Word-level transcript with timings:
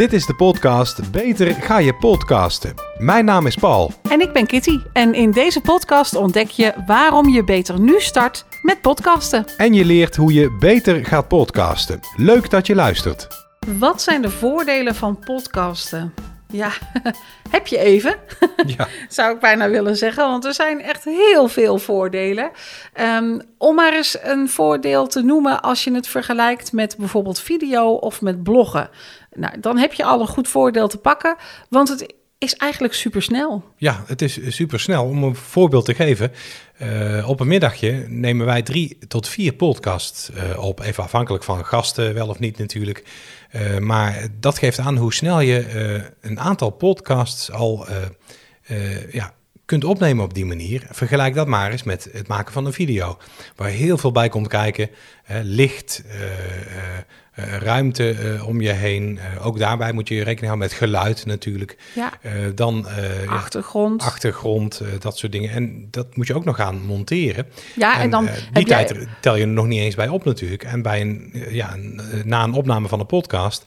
Dit 0.00 0.12
is 0.12 0.26
de 0.26 0.34
podcast 0.34 1.10
Beter 1.10 1.54
ga 1.54 1.78
je 1.78 1.94
podcasten. 1.94 2.74
Mijn 2.98 3.24
naam 3.24 3.46
is 3.46 3.56
Paul. 3.56 3.92
En 4.02 4.20
ik 4.20 4.32
ben 4.32 4.46
Kitty. 4.46 4.78
En 4.92 5.14
in 5.14 5.30
deze 5.30 5.60
podcast 5.60 6.14
ontdek 6.14 6.48
je 6.48 6.72
waarom 6.86 7.28
je 7.28 7.44
beter 7.44 7.80
nu 7.80 8.00
start 8.00 8.44
met 8.62 8.80
podcasten. 8.80 9.44
En 9.56 9.74
je 9.74 9.84
leert 9.84 10.16
hoe 10.16 10.32
je 10.32 10.56
beter 10.58 11.04
gaat 11.04 11.28
podcasten. 11.28 12.00
Leuk 12.16 12.50
dat 12.50 12.66
je 12.66 12.74
luistert. 12.74 13.28
Wat 13.78 14.02
zijn 14.02 14.22
de 14.22 14.30
voordelen 14.30 14.94
van 14.94 15.18
podcasten? 15.18 16.14
Ja, 16.50 16.70
heb 17.50 17.66
je 17.66 17.78
even? 17.78 18.14
Ja. 18.76 18.88
Zou 19.08 19.34
ik 19.34 19.40
bijna 19.40 19.68
willen 19.68 19.96
zeggen, 19.96 20.24
want 20.24 20.44
er 20.44 20.54
zijn 20.54 20.82
echt 20.82 21.04
heel 21.04 21.48
veel 21.48 21.78
voordelen. 21.78 22.50
Ehm, 22.92 23.38
om 23.58 23.74
maar 23.74 23.92
eens 23.92 24.18
een 24.22 24.48
voordeel 24.48 25.06
te 25.06 25.22
noemen 25.22 25.62
als 25.62 25.84
je 25.84 25.94
het 25.94 26.06
vergelijkt 26.06 26.72
met 26.72 26.96
bijvoorbeeld 26.98 27.40
video 27.40 27.90
of 27.90 28.20
met 28.20 28.42
bloggen. 28.42 28.90
Nou, 29.30 29.60
dan 29.60 29.78
heb 29.78 29.92
je 29.92 30.04
al 30.04 30.20
een 30.20 30.26
goed 30.26 30.48
voordeel 30.48 30.88
te 30.88 30.98
pakken, 30.98 31.36
want 31.68 31.88
het 31.88 32.14
is 32.40 32.54
eigenlijk 32.54 32.94
supersnel. 32.94 33.64
Ja, 33.76 34.02
het 34.06 34.22
is 34.22 34.38
super 34.56 34.80
snel. 34.80 35.04
Om 35.04 35.22
een 35.22 35.34
voorbeeld 35.34 35.84
te 35.84 35.94
geven. 35.94 36.32
eh, 36.76 37.28
op 37.28 37.40
een 37.40 37.46
middagje 37.46 38.04
nemen 38.08 38.46
wij 38.46 38.62
drie 38.62 38.98
tot 39.08 39.28
vier 39.28 39.52
podcasts 39.52 40.30
eh, 40.30 40.64
op. 40.64 40.80
Even 40.80 41.02
afhankelijk 41.02 41.44
van 41.44 41.66
gasten, 41.66 42.14
wel 42.14 42.28
of 42.28 42.38
niet 42.38 42.58
natuurlijk. 42.58 43.04
Eh, 43.50 43.78
maar 43.78 44.26
dat 44.40 44.58
geeft 44.58 44.78
aan 44.78 44.96
hoe 44.96 45.14
snel 45.14 45.40
je 45.40 46.12
een 46.20 46.40
aantal 46.40 46.70
podcasts 46.70 47.50
al 47.50 47.86
ja, 49.10 49.34
kunt 49.70 49.84
opnemen 49.84 50.24
op 50.24 50.34
die 50.34 50.46
manier. 50.46 50.86
Vergelijk 50.90 51.34
dat 51.34 51.46
maar 51.46 51.70
eens 51.70 51.82
met 51.82 52.08
het 52.12 52.28
maken 52.28 52.52
van 52.52 52.66
een 52.66 52.72
video. 52.72 53.18
Waar 53.56 53.68
heel 53.68 53.98
veel 53.98 54.12
bij 54.12 54.28
komt 54.28 54.48
kijken. 54.48 54.90
hè, 55.22 55.40
licht, 55.42 56.02
eh, 56.08 56.22
eh, 56.22 56.98
eh, 57.34 57.60
ruimte 57.62 58.38
om 58.46 58.60
je 58.60 58.70
heen. 58.70 59.18
Ook 59.42 59.58
daarbij 59.58 59.92
moet 59.92 60.08
je 60.08 60.14
rekening 60.14 60.46
houden 60.46 60.68
met 60.68 60.72
geluid 60.72 61.26
natuurlijk. 61.26 61.76
Ja, 61.94 62.12
dan 62.54 62.86
ja, 63.24 63.32
achtergrond. 63.32 64.02
achtergrond, 64.02 64.82
dat 64.98 65.18
soort 65.18 65.32
dingen. 65.32 65.50
En 65.50 65.88
dat 65.90 66.16
moet 66.16 66.26
je 66.26 66.34
ook 66.34 66.44
nog 66.44 66.56
gaan 66.56 66.82
monteren. 66.86 67.46
ja, 67.76 68.00
en, 68.00 68.10
dan 68.10 68.24
die 68.24 68.66
jij- 68.66 68.84
tijd 68.84 69.06
tel 69.20 69.36
je 69.36 69.42
er 69.42 69.48
nog 69.48 69.66
niet 69.66 69.80
eens 69.80 69.94
bij 69.94 70.08
op 70.08 70.24
natuurlijk. 70.24 70.64
En 70.64 70.82
bij 70.82 71.00
een, 71.00 71.44
ja, 71.50 71.72
een, 71.74 72.00
na 72.24 72.44
een 72.44 72.52
opname 72.52 72.88
van 72.88 73.00
een 73.00 73.06
podcast 73.06 73.64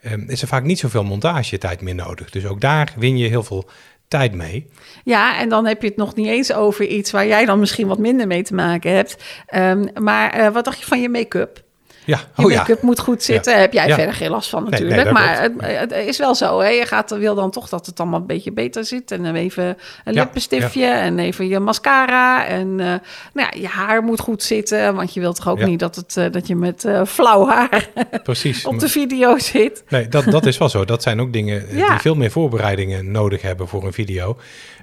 eh, 0.00 0.12
is 0.26 0.42
er 0.42 0.48
vaak 0.48 0.64
niet 0.64 0.78
zoveel 0.78 1.04
montagetijd 1.04 1.80
meer 1.80 1.94
nodig. 1.94 2.30
Dus 2.30 2.46
ook 2.46 2.60
daar 2.60 2.94
win 2.96 3.18
je 3.18 3.28
heel 3.28 3.42
veel 3.42 3.70
tijd 4.10 4.34
mee. 4.34 4.66
Ja, 5.04 5.38
en 5.38 5.48
dan 5.48 5.66
heb 5.66 5.82
je 5.82 5.88
het 5.88 5.96
nog 5.96 6.14
niet 6.14 6.26
eens 6.26 6.52
over 6.52 6.86
iets 6.86 7.10
waar 7.10 7.26
jij 7.26 7.44
dan 7.44 7.58
misschien 7.58 7.86
wat 7.86 7.98
minder 7.98 8.26
mee 8.26 8.42
te 8.42 8.54
maken 8.54 8.94
hebt. 8.94 9.16
Ehm, 9.46 9.86
maar 10.02 10.30
eh, 10.30 10.52
wat 10.52 10.64
dacht 10.64 10.78
je 10.78 10.86
van 10.86 11.00
je 11.00 11.08
make-up? 11.08 11.62
Ja, 12.10 12.20
Je 12.36 12.44
oh 12.44 12.50
ja. 12.50 12.56
make-up 12.56 12.82
moet 12.82 13.00
goed 13.00 13.22
zitten. 13.22 13.60
Heb 13.60 13.72
jij 13.72 13.86
Ja. 13.86 13.94
verder 13.94 14.14
geen 14.14 14.30
last 14.30 14.50
van 14.50 14.62
nee, 14.62 14.70
natuurlijk. 14.70 15.10
maar 15.12 15.42
het, 15.42 15.52
het 15.94 16.06
is 16.06 16.18
wel 16.18 16.34
zo. 16.34 16.60
Hè? 16.60 16.68
Je 16.68 16.86
gaat, 16.86 17.10
wil 17.10 17.34
dan 17.34 17.50
toch 17.50 17.68
dat 17.68 17.86
het 17.86 18.00
allemaal 18.00 18.20
een 18.20 18.26
beetje 18.26 18.52
beter 18.52 18.84
zit. 18.84 19.10
En 19.10 19.22
dan 19.22 19.34
even 19.34 19.76
een 20.04 20.14
lippenstiftje 20.14 20.84
en 20.86 21.18
even 21.18 21.48
je 21.48 21.58
mascara. 21.58 22.46
En 22.46 22.80
eh, 22.80 22.86
nou 22.86 23.00
ja, 23.32 23.50
je 23.54 23.66
haar 23.66 24.02
moet 24.02 24.20
goed 24.20 24.42
zitten. 24.42 24.94
Want 24.94 25.14
je 25.14 25.20
wilt 25.20 25.36
toch 25.36 25.48
ook 25.48 25.64
niet 25.64 25.78
dat, 25.78 25.96
het, 25.96 26.16
eh, 26.16 26.24
dat 26.30 26.46
je 26.46 26.56
met 26.56 26.84
eh, 26.84 27.04
flauw 27.04 27.46
haar 27.46 27.88
Precies. 28.22 28.64
op 28.70 28.78
de 28.78 28.88
video 28.88 29.38
zit. 29.38 29.82
Nee, 29.88 30.08
dat, 30.08 30.24
dat 30.24 30.46
is 30.46 30.58
wel 30.58 30.68
zo. 30.68 30.84
Dat 30.84 31.02
zijn 31.02 31.20
ook 31.20 31.32
dingen 31.32 31.64
die 31.70 31.84
veel 31.98 32.14
meer 32.14 32.30
voorbereidingen 32.30 33.10
nodig 33.10 33.42
hebben 33.42 33.68
voor 33.68 33.84
een 33.84 33.92
video. 33.92 34.36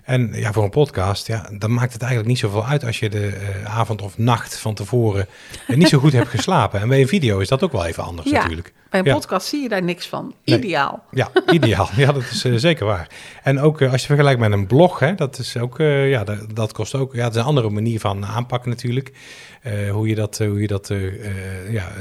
En 0.08 0.30
ja, 0.34 0.52
voor 0.52 0.64
een 0.64 0.70
podcast, 0.70 1.28
ja, 1.28 1.50
dan 1.58 1.74
maakt 1.74 1.94
het 1.94 2.02
eigenlijk 2.02 2.32
niet 2.32 2.40
zoveel 2.40 2.66
uit 2.66 2.84
als 2.86 3.00
je 3.00 3.10
de 3.10 3.28
eh, 3.28 3.78
avond 3.78 4.02
of 4.02 4.18
nacht 4.18 4.58
van 4.58 4.74
tevoren 4.74 5.28
eh, 5.68 5.76
niet 5.78 5.88
zo 5.90 6.00
goed 6.00 6.12
hebt 6.14 6.30
geslapen. 6.30 6.80
En 6.82 6.88
bij 6.88 7.02
een 7.02 7.08
video 7.08 7.40
is 7.40 7.48
dat 7.48 7.64
ook 7.64 7.72
wel 7.72 7.86
even 7.86 8.04
anders 8.04 8.30
Ja. 8.30 8.42
natuurlijk. 8.42 8.74
Bij 8.90 9.00
een 9.00 9.06
Ja. 9.06 9.14
podcast 9.14 9.48
zie 9.48 9.62
je 9.62 9.70
daar 9.70 9.84
niks 9.84 10.08
van. 10.08 10.34
Nee. 10.46 10.58
Ideaal. 10.58 11.04
Ja, 11.12 11.30
ideaal. 11.52 11.90
Ja, 11.96 12.12
dat 12.12 12.24
is 12.24 12.44
eh, 12.46 12.54
zeker 12.56 12.86
waar. 12.86 13.10
En 13.44 13.60
ook 13.60 13.82
als 13.82 14.02
je 14.02 14.08
vergelijkt 14.08 14.40
met 14.40 14.52
een 14.52 14.68
blog, 14.68 15.00
hè, 15.00 15.16
dat 15.16 15.40
is 15.40 15.58
ook, 15.58 15.78
ja, 15.78 16.24
dat, 16.24 16.56
dat 16.56 16.74
kost 16.74 16.96
ook, 16.96 17.14
ja, 17.14 17.24
het 17.24 17.34
is 17.36 17.40
een 17.40 17.48
andere 17.48 17.70
manier 17.70 18.00
van 18.00 18.26
aanpakken 18.26 18.70
natuurlijk. 18.70 19.12
Hoe 19.92 20.08
je 20.08 20.16
dat, 20.16 20.38
hoe 20.38 20.62
je 20.62 20.68
dat 20.68 20.94
ja, 21.70 21.92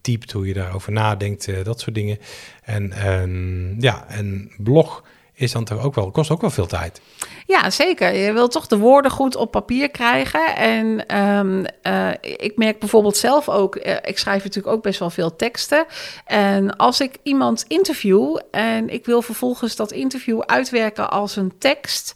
typt, 0.00 0.32
hoe 0.32 0.46
je 0.46 0.54
daarover 0.54 0.92
nadenkt, 0.92 1.64
dat 1.64 1.80
soort 1.80 1.94
dingen. 1.94 2.18
En 2.62 2.92
ehm, 2.92 3.80
ja, 3.80 4.04
een 4.08 4.52
blog 4.58 5.02
is 5.40 5.52
dan 5.52 5.64
toch 5.64 5.84
ook 5.84 5.94
wel, 5.94 6.10
kost 6.10 6.30
ook 6.30 6.40
wel 6.40 6.50
veel 6.50 6.66
tijd. 6.66 7.00
Ja, 7.46 7.70
zeker. 7.70 8.14
Je 8.14 8.32
wilt 8.32 8.52
toch 8.52 8.66
de 8.66 8.78
woorden 8.78 9.10
goed 9.10 9.36
op 9.36 9.50
papier 9.50 9.90
krijgen. 9.90 10.56
En 10.56 11.06
ehm, 11.06 11.64
eh, 11.82 12.08
ik 12.20 12.52
merk 12.56 12.78
bijvoorbeeld 12.78 13.16
zelf 13.16 13.48
ook, 13.48 13.76
eh, 13.76 13.96
ik 14.02 14.18
schrijf 14.18 14.44
natuurlijk 14.44 14.74
ook 14.74 14.82
best 14.82 14.98
wel 14.98 15.10
veel 15.10 15.36
teksten. 15.36 15.84
En 16.24 16.76
als 16.76 17.00
ik 17.00 17.18
iemand 17.22 17.64
interview 17.68 18.38
en 18.50 18.88
ik 18.88 19.06
wil 19.06 19.22
vervolgens 19.22 19.76
dat 19.76 19.92
interview 19.92 20.40
uitwerken 20.40 21.10
als 21.10 21.36
een 21.36 21.52
tekst, 21.58 22.12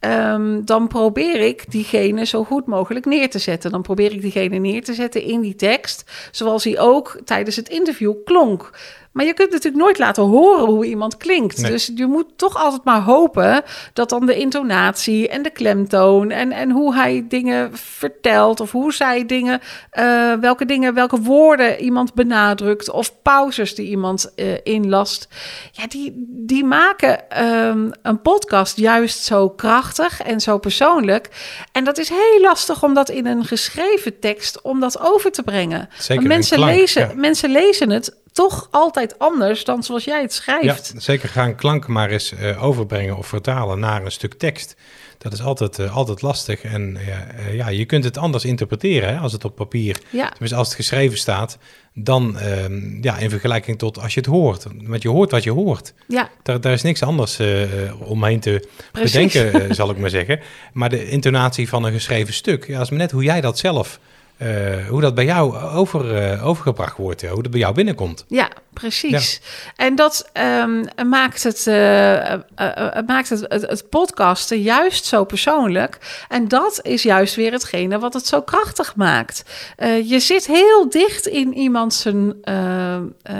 ehm, 0.00 0.64
dan 0.64 0.86
probeer 0.86 1.40
ik 1.40 1.70
diegene 1.70 2.24
zo 2.24 2.44
goed 2.44 2.66
mogelijk 2.66 3.04
neer 3.04 3.30
te 3.30 3.38
zetten. 3.38 3.70
Dan 3.70 3.82
probeer 3.82 4.12
ik 4.12 4.20
diegene 4.20 4.58
neer 4.58 4.84
te 4.84 4.94
zetten 4.94 5.22
in 5.22 5.40
die 5.40 5.56
tekst, 5.56 6.04
zoals 6.30 6.64
hij 6.64 6.78
ook 6.78 7.20
tijdens 7.24 7.56
het 7.56 7.68
interview 7.68 8.14
klonk. 8.24 8.70
Maar 9.18 9.26
je 9.26 9.34
kunt 9.34 9.50
natuurlijk 9.50 9.82
nooit 9.82 9.98
laten 9.98 10.22
horen 10.22 10.64
hoe 10.64 10.86
iemand 10.86 11.16
klinkt. 11.16 11.60
Nee. 11.60 11.70
Dus 11.70 11.90
je 11.94 12.06
moet 12.06 12.26
toch 12.36 12.56
altijd 12.56 12.84
maar 12.84 13.00
hopen 13.00 13.62
dat 13.92 14.08
dan 14.08 14.26
de 14.26 14.36
intonatie 14.36 15.28
en 15.28 15.42
de 15.42 15.50
klemtoon 15.50 16.30
en, 16.30 16.52
en 16.52 16.70
hoe 16.70 16.94
hij 16.94 17.24
dingen 17.28 17.70
vertelt 17.76 18.60
of 18.60 18.72
hoe 18.72 18.92
zij 18.92 19.26
dingen, 19.26 19.60
eh, 19.90 20.32
welke 20.32 20.64
dingen, 20.64 20.94
welke 20.94 21.20
woorden 21.20 21.80
iemand 21.80 22.14
benadrukt 22.14 22.90
of 22.90 23.22
pauzes 23.22 23.74
die 23.74 23.88
iemand 23.88 24.34
eh, 24.34 24.46
inlast. 24.62 25.28
Ja, 25.72 25.86
die, 25.86 26.12
die 26.28 26.64
maken 26.64 27.30
ehm, 27.30 27.90
een 28.02 28.22
podcast 28.22 28.76
juist 28.76 29.24
zo 29.24 29.48
krachtig 29.50 30.22
en 30.22 30.40
zo 30.40 30.58
persoonlijk. 30.58 31.28
En 31.72 31.84
dat 31.84 31.98
is 31.98 32.08
heel 32.08 32.40
lastig 32.40 32.82
om 32.82 32.94
dat 32.94 33.08
in 33.08 33.26
een 33.26 33.44
geschreven 33.44 34.18
tekst 34.18 34.62
om 34.62 34.80
dat 34.80 35.00
over 35.00 35.32
te 35.32 35.42
brengen. 35.42 35.88
Zeker, 35.98 36.26
mensen, 36.26 36.56
klank, 36.56 36.76
lezen, 36.76 37.08
ja. 37.08 37.14
mensen 37.14 37.50
lezen 37.50 37.90
het 37.90 38.16
toch 38.38 38.68
altijd 38.70 39.18
anders 39.18 39.64
dan 39.64 39.82
zoals 39.82 40.04
jij 40.04 40.20
het 40.22 40.34
Ja, 40.34 40.40
schrijft. 40.42 40.94
zeker 40.96 41.28
gaan 41.28 41.54
klanken 41.54 41.92
maar 41.92 42.10
eens 42.10 42.32
eh, 42.32 42.64
overbrengen 42.64 43.16
of 43.16 43.26
vertalen 43.26 43.78
naar 43.78 44.04
een 44.04 44.10
stuk 44.10 44.34
tekst. 44.34 44.76
Dat 45.18 45.32
is 45.32 45.42
altijd, 45.42 45.78
eh, 45.78 45.96
altijd 45.96 46.22
lastig. 46.22 46.62
En 46.62 46.98
ja, 47.06 47.26
eh, 47.26 47.54
ja, 47.54 47.68
je 47.68 47.84
kunt 47.84 48.04
het 48.04 48.16
anders 48.18 48.44
interpreteren 48.44 49.08
hè, 49.08 49.18
als 49.18 49.32
het 49.32 49.44
op 49.44 49.54
papier 49.56 50.00
Ja. 50.10 50.32
Dus 50.38 50.54
als 50.54 50.66
het 50.66 50.76
geschreven 50.76 51.18
staat, 51.18 51.58
dan 51.94 52.38
ehm, 52.38 53.02
ja, 53.02 53.16
in 53.18 53.30
vergelijking 53.30 53.78
tot 53.78 53.98
als 53.98 54.14
je 54.14 54.20
het 54.20 54.28
hoort. 54.28 54.66
Want 54.82 55.02
je 55.02 55.08
hoort 55.08 55.30
wat 55.30 55.42
je 55.44 55.50
hoort. 55.52 55.94
Ja, 56.08 56.30
Daar, 56.42 56.60
daar 56.60 56.72
is 56.72 56.82
niks 56.82 57.02
anders 57.02 57.40
omheen 58.04 58.40
te 58.40 58.68
Precies. 58.92 59.32
bedenken, 59.32 59.74
zal 59.80 59.90
ik 59.90 59.98
maar 59.98 60.10
zeggen. 60.10 60.40
Maar 60.72 60.88
de 60.88 61.08
intonatie 61.08 61.68
van 61.68 61.84
een 61.84 61.92
geschreven 61.92 62.34
stuk, 62.34 62.66
ja, 62.66 62.80
is 62.80 62.90
maar 62.90 62.98
net 62.98 63.10
hoe 63.10 63.22
jij 63.22 63.40
dat 63.40 63.58
zelf, 63.58 63.98
eh, 64.38 64.86
hoe 64.88 65.00
dat 65.00 65.14
bij 65.14 65.24
jou 65.24 65.56
over, 65.56 66.16
eh, 66.16 66.46
overgebracht 66.46 66.96
wordt, 66.96 67.26
hoe 67.28 67.42
dat 67.42 67.50
bij 67.50 67.60
jou 67.60 67.74
binnenkomt. 67.74 68.24
Ja, 68.28 68.48
precies. 68.72 69.40
En 69.76 69.94
dat 69.94 70.30
ehm, 70.32 70.84
maakt, 71.08 71.42
het, 71.42 71.66
eh, 71.66 72.34
maakt 73.06 73.28
het, 73.28 73.44
het, 73.48 73.62
het 73.62 73.88
podcasten 73.88 74.60
juist 74.60 75.04
zo 75.04 75.24
persoonlijk. 75.24 76.24
En 76.28 76.48
dat 76.48 76.80
is 76.82 77.02
juist 77.02 77.34
weer 77.34 77.52
hetgene 77.52 77.98
wat 77.98 78.14
het 78.14 78.26
zo 78.26 78.42
krachtig 78.42 78.96
maakt. 78.96 79.42
Je 80.04 80.20
zit 80.20 80.46
heel 80.46 80.88
dicht 80.88 81.26
in 81.26 81.54
iemand 81.54 81.94
zijn. 81.94 82.34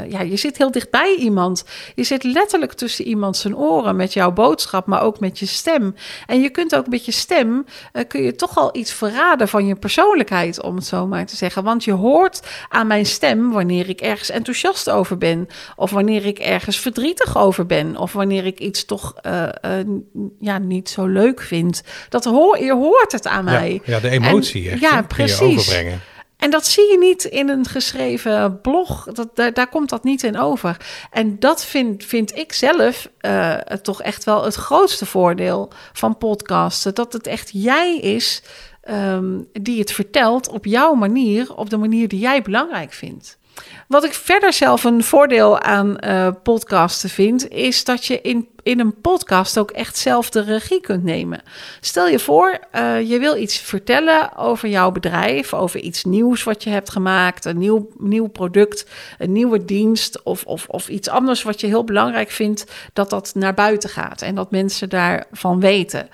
ja, 0.08 0.20
je 0.20 0.36
zit 0.36 0.58
heel 0.58 0.70
dicht 0.70 0.90
bij 0.90 1.14
iemand. 1.14 1.64
Je 1.94 2.04
zit 2.04 2.24
letterlijk 2.24 2.72
tussen 2.72 3.04
iemand 3.04 3.36
zijn 3.36 3.56
oren 3.56 3.96
met 3.96 4.12
jouw 4.12 4.32
boodschap, 4.32 4.86
maar 4.86 5.02
ook 5.02 5.20
met 5.20 5.38
je 5.38 5.46
stem. 5.46 5.94
En 6.26 6.40
je 6.40 6.50
kunt 6.50 6.74
ook 6.74 6.88
met 6.88 7.04
je 7.04 7.12
stem 7.12 7.64
kun 8.08 8.22
je 8.22 8.34
toch 8.34 8.56
al 8.56 8.76
iets 8.76 8.92
verraden 8.92 9.48
van 9.48 9.66
je 9.66 9.74
persoonlijkheid, 9.74 10.62
om 10.62 10.76
het 10.76 10.87
zo 10.88 11.06
maar 11.06 11.26
te 11.26 11.36
zeggen. 11.36 11.62
Want 11.64 11.84
je 11.84 11.92
hoort 11.92 12.40
aan 12.68 12.86
mijn 12.86 13.06
stem 13.06 13.52
wanneer 13.52 13.88
ik 13.88 14.00
ergens 14.00 14.30
enthousiast 14.30 14.90
over 14.90 15.18
ben, 15.18 15.48
of 15.76 15.90
wanneer 15.90 16.26
ik 16.26 16.38
ergens 16.38 16.78
verdrietig 16.78 17.36
over 17.36 17.66
ben, 17.66 17.96
of 17.96 18.12
wanneer 18.12 18.46
ik 18.46 18.58
iets 18.58 18.84
toch 18.84 19.14
eh, 19.22 19.42
eh, 19.60 19.86
ja, 20.40 20.58
niet 20.58 20.88
zo 20.88 21.06
leuk 21.06 21.40
vind. 21.40 21.82
Dat 22.08 22.24
hoor, 22.24 22.64
je 22.64 22.74
hoort 22.74 23.12
het 23.12 23.26
aan 23.26 23.44
mij. 23.44 23.80
Ja, 23.84 23.94
ja, 23.94 24.00
de 24.00 24.10
emotie 24.10 24.66
En- 24.66 24.72
echt, 24.72 24.80
ja, 24.80 24.96
je 24.96 25.02
precies. 25.02 25.40
overbrengen. 25.40 26.00
En 26.38 26.50
dat 26.50 26.66
zie 26.66 26.90
je 26.90 26.98
niet 26.98 27.24
in 27.24 27.48
een 27.48 27.66
geschreven 27.66 28.60
blog. 28.60 29.04
Dat, 29.12 29.36
daar, 29.36 29.52
daar 29.52 29.68
komt 29.68 29.88
dat 29.88 30.04
niet 30.04 30.22
in 30.22 30.38
over. 30.38 30.76
En 31.10 31.38
dat 31.38 31.64
vind, 31.64 32.04
vind 32.04 32.36
ik 32.36 32.52
zelf 32.52 33.08
eh, 33.18 33.54
toch 33.82 34.02
echt 34.02 34.24
wel 34.24 34.44
het 34.44 34.54
grootste 34.54 35.06
voordeel 35.06 35.70
van 35.92 36.18
podcasten. 36.18 36.94
Dat 36.94 37.12
het 37.12 37.26
echt 37.26 37.50
jij 37.52 37.96
is 37.96 38.42
ehm, 38.88 39.38
die 39.52 39.78
het 39.78 39.92
vertelt 39.92 40.48
op 40.48 40.64
jouw 40.64 40.94
manier, 40.94 41.54
op 41.54 41.70
de 41.70 41.76
manier 41.76 42.08
die 42.08 42.18
jij 42.18 42.42
belangrijk 42.42 42.92
vindt. 42.92 43.38
Wat 43.88 44.04
ik 44.04 44.14
verder 44.14 44.52
zelf 44.52 44.84
een 44.84 45.04
voordeel 45.04 45.60
aan 45.60 45.98
eh, 45.98 46.28
podcasten 46.42 47.10
vind, 47.10 47.48
is 47.48 47.84
dat 47.84 48.04
je 48.04 48.20
in, 48.20 48.48
in 48.68 48.80
een 48.80 49.00
podcast 49.00 49.58
ook 49.58 49.70
echt 49.70 49.96
zelf 49.96 50.30
de 50.30 50.42
regie 50.42 50.80
kunt 50.80 51.04
nemen. 51.04 51.40
Stel 51.80 52.08
je 52.08 52.18
voor, 52.18 52.58
uh, 52.74 53.10
je 53.10 53.18
wil 53.18 53.36
iets 53.36 53.58
vertellen 53.58 54.36
over 54.36 54.68
jouw 54.68 54.90
bedrijf, 54.90 55.54
over 55.54 55.80
iets 55.80 56.04
nieuws 56.04 56.42
wat 56.42 56.62
je 56.62 56.70
hebt 56.70 56.90
gemaakt, 56.90 57.44
een 57.44 57.58
nieuw, 57.58 57.88
nieuw 57.98 58.26
product, 58.26 58.86
een 59.18 59.32
nieuwe 59.32 59.64
dienst 59.64 60.22
of, 60.22 60.44
of, 60.44 60.66
of 60.68 60.88
iets 60.88 61.08
anders 61.08 61.42
wat 61.42 61.60
je 61.60 61.66
heel 61.66 61.84
belangrijk 61.84 62.30
vindt, 62.30 62.64
dat 62.92 63.10
dat 63.10 63.32
naar 63.34 63.54
buiten 63.54 63.90
gaat 63.90 64.22
en 64.22 64.34
dat 64.34 64.50
mensen 64.50 64.88
daarvan 64.88 65.60
weten. 65.60 66.08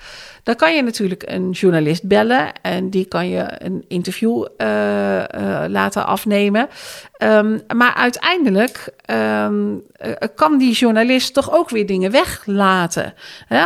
Dan 0.44 0.56
kan 0.56 0.74
je 0.74 0.82
natuurlijk 0.82 1.22
een 1.26 1.50
journalist 1.50 2.08
bellen 2.08 2.52
en 2.62 2.90
die 2.90 3.04
kan 3.04 3.28
je 3.28 3.44
een 3.58 3.84
interview 3.88 4.46
uh, 4.58 5.18
uh, 5.18 5.64
laten 5.68 6.06
afnemen. 6.06 6.68
Um, 7.18 7.60
maar 7.76 7.94
uiteindelijk 7.94 8.94
um, 9.10 9.82
kan 10.34 10.58
die 10.58 10.72
journalist 10.72 11.34
toch 11.34 11.52
ook 11.52 11.70
weer 11.70 11.86
dingen 11.86 12.10
weglaten. 12.44 13.14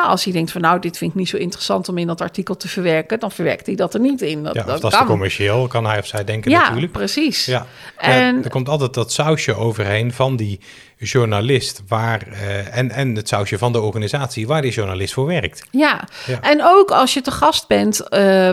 als 0.03 0.25
hij 0.25 0.33
denkt 0.33 0.51
van 0.51 0.61
nou, 0.61 0.81
dit 0.81 0.99
vind 0.99 1.11
ik 1.11 1.17
niet 1.17 1.29
zo 1.29 1.37
interessant 1.37 1.89
om 1.89 1.99
in 1.99 2.07
dat 2.07 2.21
artikel 2.21 2.57
te 2.57 2.69
verwerken, 2.69 3.21
dan 3.21 3.31
verwerkt 3.31 3.67
hij 3.67 3.75
dat 3.75 3.95
er 3.95 4.01
niet 4.01 4.23
in. 4.23 4.43
Dat, 4.43 4.55
ja, 4.55 4.63
dat, 4.63 4.81
dat 4.81 4.93
is 4.93 5.05
commercieel, 5.05 5.67
kan 5.67 5.87
hij 5.87 5.99
of 5.99 6.07
zij 6.07 6.25
denken 6.25 6.51
ja, 6.51 6.61
natuurlijk. 6.61 6.93
Precies. 6.93 7.45
Ja, 7.45 7.67
en 7.97 8.45
er 8.45 8.51
komt 8.51 8.69
altijd 8.69 8.95
dat 8.95 9.13
sausje 9.13 9.55
overheen 9.55 10.13
van 10.13 10.37
die 10.37 10.61
journalist 10.99 11.83
waar, 11.89 12.29
uh, 12.29 12.77
en, 12.77 12.91
en 12.91 13.15
het 13.15 13.29
sausje 13.29 13.59
van 13.59 13.73
de 13.73 13.81
organisatie 13.81 14.47
waar 14.47 14.63
die 14.63 14.73
journalist 14.73 15.13
voor 15.13 15.27
werkt. 15.27 15.67
Ja, 15.71 16.05
ja. 16.27 16.41
en 16.41 16.65
ook 16.65 16.91
als 16.91 17.15
je 17.15 17.21
te 17.21 17.31
gast 17.31 17.69
bent 17.69 18.01
uh, 18.01 18.09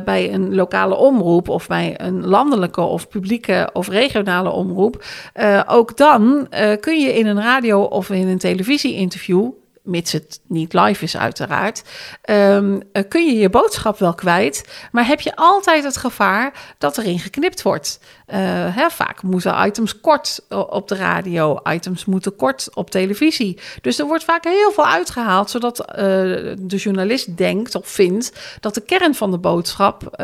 bij 0.06 0.34
een 0.34 0.56
lokale 0.56 0.96
omroep 0.96 1.50
of 1.50 1.68
bij 1.68 1.94
een 1.98 2.26
landelijke 2.26 2.82
of 2.82 3.08
publieke 3.08 3.70
of 3.74 3.88
regionale 3.88 4.50
omroep, 4.50 5.04
uh, 5.36 5.62
ook 5.68 5.98
dan 5.98 6.48
kun 6.80 7.02
je 7.02 7.14
in 7.14 7.26
een 7.26 7.42
radio 7.42 7.82
of 7.82 8.10
in 8.10 8.28
een 8.28 8.38
televisie-interview 8.38 9.50
mits 9.86 10.12
het 10.12 10.40
niet 10.48 10.74
live 10.74 11.04
is 11.04 11.18
uiteraard, 11.18 11.84
um, 12.30 12.82
kun 13.08 13.26
je 13.26 13.36
je 13.36 13.50
boodschap 13.50 13.98
wel 13.98 14.14
kwijt. 14.14 14.88
Maar 14.92 15.08
heb 15.08 15.22
je 15.22 15.36
altijd 15.36 15.84
het 15.84 15.98
gevaar 15.98 16.74
dat 16.78 16.98
erin 16.98 17.20
geknipt 17.20 17.62
wordt. 17.62 18.00
Uh, 18.28 18.36
hè, 18.76 18.90
vaak 18.90 19.22
moeten 19.22 19.66
items 19.66 20.00
kort 20.00 20.46
op 20.50 20.88
de 20.88 20.96
radio, 20.96 21.60
items 21.64 22.06
moeten 22.06 22.36
kort 22.36 22.70
op 22.74 22.90
televisie. 22.90 23.60
Dus 23.82 24.00
er 24.00 24.06
wordt 24.06 24.24
vaak 24.24 24.44
heel 24.44 24.72
veel 24.72 24.88
uitgehaald, 24.88 25.50
zodat 25.50 25.80
uh, 25.80 25.96
de 25.96 26.78
journalist 26.78 27.38
denkt 27.38 27.76
of 27.76 27.88
vindt 27.88 28.32
dat 28.60 28.74
de 28.74 28.82
kern 28.82 29.16
van 29.16 29.32
de 29.32 29.38
boodschap 29.38 30.24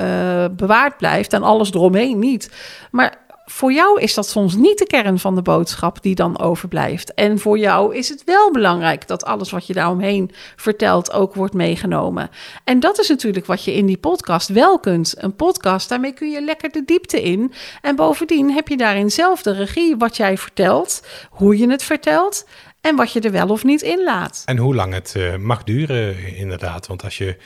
bewaard 0.51 0.97
blijft 0.97 1.33
en 1.33 1.43
alles 1.43 1.73
eromheen 1.73 2.19
niet. 2.19 2.51
Maar 2.91 3.19
voor 3.51 3.73
jou 3.73 4.01
is 4.01 4.13
dat 4.13 4.29
soms 4.29 4.55
niet 4.55 4.77
de 4.77 4.87
kern 4.87 5.19
van 5.19 5.35
de 5.35 5.41
boodschap 5.41 6.01
die 6.01 6.15
dan 6.15 6.39
overblijft. 6.39 7.13
En 7.13 7.39
voor 7.39 7.57
jou 7.57 7.95
is 7.95 8.09
het 8.09 8.23
wel 8.23 8.51
belangrijk 8.51 9.07
dat 9.07 9.25
alles 9.25 9.51
wat 9.51 9.67
je 9.67 9.73
daaromheen 9.73 10.31
vertelt 10.55 11.11
ook 11.11 11.35
wordt 11.35 11.53
meegenomen. 11.53 12.29
En 12.63 12.79
dat 12.79 12.99
is 12.99 13.09
natuurlijk 13.09 13.45
wat 13.45 13.63
je 13.63 13.73
in 13.73 13.85
die 13.85 13.97
podcast 13.97 14.47
wel 14.47 14.79
kunt. 14.79 15.13
Een 15.17 15.35
podcast, 15.35 15.89
daarmee 15.89 16.13
kun 16.13 16.31
je 16.31 16.41
lekker 16.41 16.71
de 16.71 16.85
diepte 16.85 17.21
in. 17.21 17.53
En 17.81 17.95
bovendien 17.95 18.51
heb 18.51 18.67
je 18.67 18.77
daarin 18.77 19.11
zelf 19.11 19.41
de 19.41 19.51
regie 19.51 19.97
wat 19.97 20.17
jij 20.17 20.37
vertelt, 20.37 21.03
hoe 21.29 21.57
je 21.57 21.69
het 21.69 21.83
vertelt 21.83 22.45
en 22.81 22.95
wat 22.95 23.13
je 23.13 23.19
er 23.19 23.31
wel 23.31 23.47
of 23.47 23.63
niet 23.63 23.81
in 23.81 24.03
laat. 24.03 24.43
En 24.45 24.57
hoe 24.57 24.75
lang 24.75 24.93
het 24.93 25.13
uh, 25.17 25.35
mag 25.35 25.63
duren, 25.63 26.35
inderdaad. 26.35 26.87
Want 26.87 27.03
als 27.03 27.17
je 27.17 27.37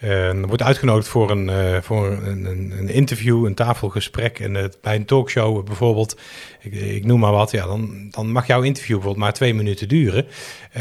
uh, 0.00 0.44
wordt 0.46 0.62
uitgenodigd 0.62 1.08
voor, 1.08 1.30
een, 1.30 1.48
uh, 1.48 1.80
voor 1.80 2.06
een, 2.06 2.44
een, 2.44 2.88
interview, 2.88 3.44
een 3.44 3.54
tafelgesprek 3.54 4.38
en 4.38 4.72
bij 4.80 4.94
een 4.94 5.04
talkshow 5.04 5.64
bijvoorbeeld, 5.64 6.20
ik, 6.60 6.72
ik, 6.72 7.04
noem 7.04 7.20
maar 7.20 7.32
wat, 7.32 7.50
ja, 7.50 7.66
dan, 7.66 8.06
dan 8.10 8.32
mag 8.32 8.46
jouw 8.46 8.62
interview 8.62 8.94
bijvoorbeeld 8.94 9.24
maar 9.24 9.32
twee 9.32 9.54
minuten 9.54 9.88
duren. 9.88 10.26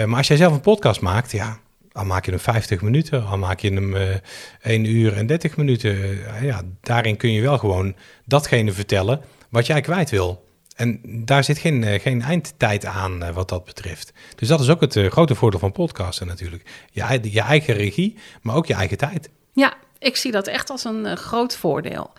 maar 0.05 0.17
als 0.17 0.27
jij 0.27 0.37
zelf 0.37 0.53
een 0.53 0.61
podcast 0.61 1.01
maakt, 1.01 1.31
ja, 1.31 1.59
dan 1.91 2.07
maak 2.07 2.25
je 2.25 2.31
hem 2.31 2.39
50 2.39 2.81
minuten, 2.81 3.23
dan 3.29 3.39
maak 3.39 3.59
je 3.59 3.73
hem 3.73 3.95
1 4.61 4.85
uur 4.85 5.13
en 5.13 5.25
30 5.25 5.57
minuten. 5.57 6.19
ja, 6.41 6.61
daarin 6.81 7.17
kun 7.17 7.31
je 7.31 7.41
wel 7.41 7.57
gewoon 7.57 7.95
datgene 8.25 8.71
vertellen 8.71 9.21
wat 9.49 9.65
jij 9.65 9.81
kwijt 9.81 10.09
wil. 10.09 10.49
En 10.75 10.99
daar 11.25 11.43
zit 11.43 11.57
geen, 11.57 11.81
uh, 11.81 11.99
geen 11.99 12.21
eindtijd 12.21 12.85
aan 12.85 13.23
uh, 13.23 13.29
wat 13.29 13.49
dat 13.49 13.65
betreft. 13.65 14.13
Dus 14.35 14.47
dat 14.47 14.59
is 14.59 14.69
ook 14.69 14.81
het 14.81 14.95
uh, 14.95 15.11
grote 15.11 15.35
voordeel 15.35 15.59
van 15.59 15.71
podcasten 15.71 16.27
natuurlijk. 16.27 16.63
Je, 16.91 17.19
je 17.21 17.41
eigen 17.41 17.73
regie, 17.73 18.17
maar 18.41 18.55
ook 18.55 18.65
je 18.65 18.73
eigen 18.73 18.97
tijd. 18.97 19.29
Ja, 19.53 19.73
ik 20.01 20.17
zie 20.17 20.31
dat 20.31 20.47
echt 20.47 20.69
als 20.69 20.83
een 20.83 21.05
uh, 21.05 21.13
groot 21.13 21.55
voordeel. 21.55 22.11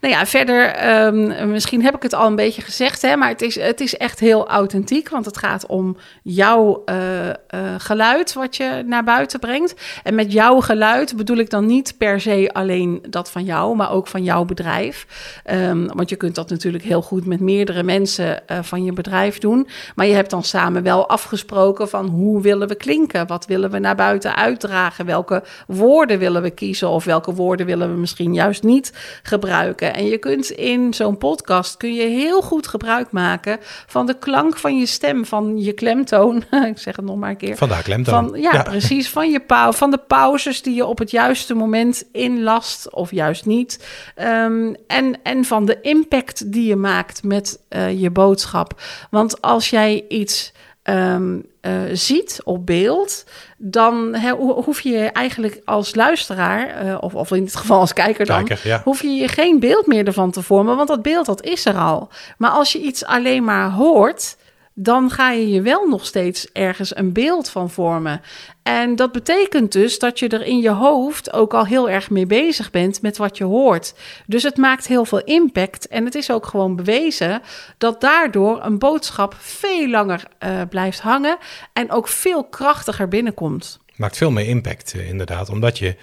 Nou 0.00 0.14
ja, 0.14 0.26
verder, 0.26 0.88
um, 1.06 1.50
misschien 1.50 1.82
heb 1.82 1.94
ik 1.94 2.02
het 2.02 2.14
al 2.14 2.26
een 2.26 2.36
beetje 2.36 2.62
gezegd, 2.62 3.02
hè, 3.02 3.16
maar 3.16 3.28
het 3.28 3.42
is, 3.42 3.60
het 3.60 3.80
is 3.80 3.96
echt 3.96 4.20
heel 4.20 4.48
authentiek, 4.48 5.08
want 5.08 5.24
het 5.24 5.36
gaat 5.36 5.66
om 5.66 5.96
jouw 6.22 6.82
uh, 6.86 7.26
uh, 7.26 7.32
geluid 7.78 8.32
wat 8.32 8.56
je 8.56 8.82
naar 8.86 9.04
buiten 9.04 9.40
brengt. 9.40 9.74
En 10.02 10.14
met 10.14 10.32
jouw 10.32 10.60
geluid 10.60 11.16
bedoel 11.16 11.36
ik 11.36 11.50
dan 11.50 11.66
niet 11.66 11.94
per 11.98 12.20
se 12.20 12.50
alleen 12.52 13.02
dat 13.08 13.30
van 13.30 13.44
jou, 13.44 13.76
maar 13.76 13.90
ook 13.90 14.06
van 14.06 14.22
jouw 14.22 14.44
bedrijf. 14.44 15.06
Um, 15.50 15.86
want 15.86 16.08
je 16.08 16.16
kunt 16.16 16.34
dat 16.34 16.50
natuurlijk 16.50 16.84
heel 16.84 17.02
goed 17.02 17.26
met 17.26 17.40
meerdere 17.40 17.82
mensen 17.82 18.42
van 18.62 18.84
je 18.84 18.92
bedrijf 18.92 19.38
doen. 19.38 19.68
Maar 19.94 20.06
je 20.06 20.14
hebt 20.14 20.30
dan 20.30 20.44
samen 20.44 20.82
wel 20.82 21.08
afgesproken 21.08 21.88
van 21.88 22.06
hoe 22.06 22.42
willen 22.42 22.68
we 22.68 22.74
klinken? 22.74 23.26
Wat 23.26 23.46
willen 23.46 23.70
we 23.70 23.78
naar 23.78 23.96
buiten 23.96 24.36
uitdragen? 24.36 25.06
Welke 25.06 25.42
woorden 25.66 26.18
willen 26.18 26.42
we 26.42 26.50
kiezen 26.50 26.88
of 26.88 27.04
welke 27.04 27.27
woorden 27.34 27.66
willen 27.66 27.92
we 27.92 28.00
misschien 28.00 28.34
juist 28.34 28.62
niet 28.62 28.92
gebruiken. 29.22 29.94
En 29.94 30.06
je 30.06 30.18
kunt 30.18 30.50
in 30.50 30.94
zo'n 30.94 31.18
podcast 31.18 31.76
kun 31.76 31.94
je 31.94 32.06
heel 32.06 32.42
goed 32.42 32.66
gebruik 32.66 33.10
maken 33.10 33.58
van 33.86 34.06
de 34.06 34.18
klank 34.18 34.56
van 34.56 34.78
je 34.78 34.86
stem, 34.86 35.24
van 35.24 35.58
je 35.58 35.72
klemtoon. 35.72 36.44
Ik 36.72 36.78
zeg 36.78 36.96
het 36.96 37.04
nog 37.04 37.16
maar 37.16 37.30
een 37.30 37.36
keer. 37.36 37.56
Vandaar 37.56 37.82
klemtoon. 37.82 38.28
Van, 38.28 38.40
ja, 38.40 38.62
precies. 38.62 39.10
Van, 39.10 39.30
je 39.30 39.40
pauw, 39.40 39.72
van 39.72 39.90
de 39.90 39.98
pauzes 39.98 40.62
die 40.62 40.74
je 40.74 40.86
op 40.86 40.98
het 40.98 41.10
juiste 41.10 41.54
moment 41.54 42.04
inlast 42.12 42.92
of 42.92 43.10
juist 43.10 43.46
niet. 43.46 43.86
Um, 44.16 44.76
en, 44.86 45.22
en 45.22 45.44
van 45.44 45.64
de 45.64 45.80
impact 45.80 46.52
die 46.52 46.66
je 46.66 46.76
maakt 46.76 47.22
met 47.22 47.60
uh, 47.70 48.00
je 48.00 48.10
boodschap. 48.10 48.80
Want 49.10 49.40
als 49.40 49.70
jij 49.70 50.04
iets 50.08 50.52
um, 50.88 51.46
uh, 51.62 51.72
ziet 51.92 52.40
op 52.44 52.66
beeld, 52.66 53.24
dan 53.56 54.14
he, 54.14 54.30
hoef 54.34 54.80
je 54.80 54.98
eigenlijk 54.98 55.60
als 55.64 55.94
luisteraar, 55.94 56.86
uh, 56.86 56.96
of, 57.00 57.14
of 57.14 57.30
in 57.30 57.44
dit 57.44 57.56
geval 57.56 57.80
als 57.80 57.92
kijker 57.92 58.26
dan, 58.26 58.44
kijker, 58.44 58.68
ja. 58.68 58.80
hoef 58.84 59.02
je 59.02 59.08
je 59.08 59.28
geen 59.28 59.60
beeld 59.60 59.86
meer 59.86 60.06
ervan 60.06 60.30
te 60.30 60.42
vormen, 60.42 60.76
want 60.76 60.88
dat 60.88 61.02
beeld 61.02 61.26
dat 61.26 61.42
is 61.42 61.64
er 61.64 61.76
al. 61.76 62.08
Maar 62.38 62.50
als 62.50 62.72
je 62.72 62.80
iets 62.80 63.04
alleen 63.04 63.44
maar 63.44 63.70
hoort, 63.70 64.36
dan 64.80 65.10
ga 65.10 65.30
je 65.30 65.50
je 65.50 65.62
wel 65.62 65.88
nog 65.88 66.06
steeds 66.06 66.52
ergens 66.52 66.96
een 66.96 67.12
beeld 67.12 67.50
van 67.50 67.70
vormen. 67.70 68.20
En 68.62 68.96
dat 68.96 69.12
betekent 69.12 69.72
dus 69.72 69.98
dat 69.98 70.18
je 70.18 70.28
er 70.28 70.42
in 70.42 70.58
je 70.58 70.70
hoofd 70.70 71.32
ook 71.32 71.54
al 71.54 71.66
heel 71.66 71.90
erg 71.90 72.10
mee 72.10 72.26
bezig 72.26 72.70
bent 72.70 73.02
met 73.02 73.16
wat 73.16 73.36
je 73.38 73.44
hoort. 73.44 73.94
Dus 74.26 74.42
het 74.42 74.56
maakt 74.56 74.86
heel 74.86 75.04
veel 75.04 75.24
impact. 75.24 75.88
En 75.88 76.04
het 76.04 76.14
is 76.14 76.30
ook 76.30 76.46
gewoon 76.46 76.76
bewezen 76.76 77.42
dat 77.78 78.00
daardoor 78.00 78.64
een 78.64 78.78
boodschap 78.78 79.34
veel 79.38 79.88
langer 79.88 80.22
uh, 80.40 80.60
blijft 80.70 81.00
hangen 81.00 81.36
en 81.72 81.90
ook 81.90 82.08
veel 82.08 82.44
krachtiger 82.44 83.08
binnenkomt. 83.08 83.78
Maakt 83.96 84.16
veel 84.16 84.30
meer 84.30 84.48
impact, 84.48 84.94
uh, 84.96 85.08
inderdaad, 85.08 85.48
omdat 85.48 85.78
je 85.78 85.96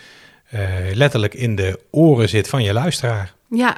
uh, 0.54 0.62
letterlijk 0.94 1.34
in 1.34 1.56
de 1.56 1.80
oren 1.92 2.30
zit 2.30 2.50
van 2.50 2.64
je 2.64 2.74
luisteraar. 2.74 3.34
Ja, 3.50 3.78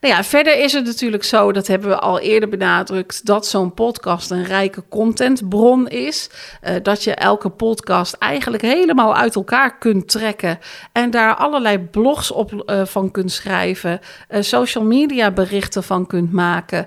nou 0.00 0.14
ja, 0.14 0.24
verder 0.24 0.58
is 0.58 0.72
het 0.72 0.84
natuurlijk 0.84 1.24
zo, 1.24 1.52
dat 1.52 1.66
hebben 1.66 1.88
we 1.88 1.98
al 1.98 2.20
eerder 2.20 2.48
benadrukt, 2.48 3.26
dat 3.26 3.46
zo'n 3.46 3.74
podcast 3.74 4.30
een 4.30 4.44
rijke 4.44 4.82
contentbron 4.88 5.88
is. 5.88 6.30
Uh, 6.62 6.74
dat 6.82 7.04
je 7.04 7.14
elke 7.14 7.48
podcast 7.48 8.14
eigenlijk 8.14 8.62
helemaal 8.62 9.16
uit 9.16 9.34
elkaar 9.34 9.78
kunt 9.78 10.08
trekken 10.08 10.58
en 10.92 11.10
daar 11.10 11.34
allerlei 11.34 11.78
blogs 11.78 12.30
op 12.30 12.52
uh, 12.66 12.84
van 12.84 13.10
kunt 13.10 13.32
schrijven, 13.32 14.00
uh, 14.30 14.42
social 14.42 14.84
media 14.84 15.30
berichten 15.30 15.82
van 15.82 16.06
kunt 16.06 16.32
maken, 16.32 16.86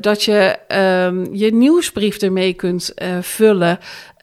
dat 0.00 0.22
je 0.22 0.58
um, 1.06 1.34
je 1.34 1.54
nieuwsbrief 1.54 2.16
ermee 2.16 2.52
kunt 2.52 2.92
vullen. 3.20 3.78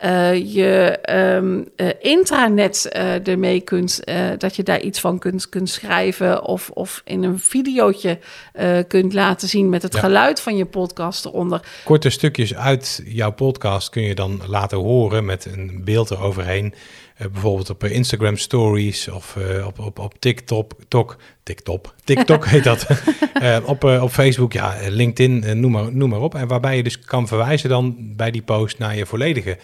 Uh, 0.05 0.53
je 0.53 1.00
um, 1.36 1.67
uh, 1.75 1.89
intranet 2.00 2.89
uh, 2.96 3.27
ermee 3.27 3.62
kunt, 3.62 4.03
dat 4.38 4.55
je 4.55 4.63
daar 4.63 4.81
iets 4.81 5.00
van 5.00 5.20
kunt, 5.20 5.50
kunt 5.50 5.70
schrijven 5.70 6.43
of, 6.43 6.70
of 6.70 7.01
in 7.05 7.24
een 7.24 7.39
videootje 7.39 8.20
kunt 8.88 9.13
laten 9.13 9.48
zien 9.48 9.70
met 9.70 9.81
het 9.81 9.93
ja. 9.93 10.00
geluid 10.00 10.39
van 10.39 10.55
je 10.55 10.65
podcast 10.65 11.25
eronder. 11.25 11.62
Korte 11.84 12.10
stukjes 12.10 12.55
uit 12.55 13.01
jouw 13.05 13.31
podcast 13.31 13.89
kun 13.89 14.03
je 14.03 14.15
dan 14.15 14.41
laten 14.48 14.77
horen 14.77 15.25
met 15.25 15.46
een 15.46 15.81
beeld 15.84 16.12
eroverheen. 16.12 16.74
Bijvoorbeeld 17.31 17.70
op 17.70 17.84
Instagram 17.84 18.38
Stories 18.38 19.08
of 19.08 19.38
op, 19.65 19.79
op, 19.79 20.00
op 20.00 20.20
TikTok, 20.20 20.74
tok, 20.88 21.17
TikTok, 21.43 21.96
TikTok 22.03 22.46
heet 22.46 22.63
dat. 22.63 22.88
op, 23.65 23.84
op 23.84 24.12
Facebook, 24.12 24.53
ja, 24.53 24.75
LinkedIn, 24.88 25.60
noem, 25.60 25.72
maar, 25.72 25.93
noem 25.96 26.10
maar 26.10 26.22
op. 26.22 26.36
En 26.36 26.48
waarbij 26.48 26.75
je 26.75 26.84
dus 26.84 27.00
kan 27.00 27.27
verwijzen 27.27 27.70
dan 27.70 27.96
bij 28.15 28.31
die 28.31 28.41
post 28.41 28.77
naar 28.77 28.96
je 28.96 29.05
volledige 29.05 29.58